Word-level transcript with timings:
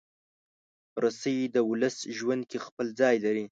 رسۍ 1.03 1.37
د 1.55 1.57
ولس 1.69 1.97
ژوند 2.17 2.41
کې 2.49 2.57
خپل 2.65 2.87
ځای 2.99 3.15
لري. 3.25 3.45